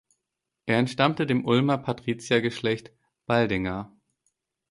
Er 0.65 0.79
entstammte 0.79 1.27
dem 1.27 1.45
Ulmer 1.45 1.77
Patriziergeschlecht 1.77 2.91
Baldinger. 3.27 3.95